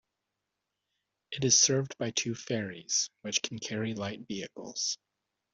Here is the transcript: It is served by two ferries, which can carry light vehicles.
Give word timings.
It 1.29 1.43
is 1.43 1.59
served 1.59 1.95
by 1.99 2.09
two 2.09 2.33
ferries, 2.33 3.11
which 3.21 3.43
can 3.43 3.59
carry 3.59 3.93
light 3.93 4.25
vehicles. 4.27 4.97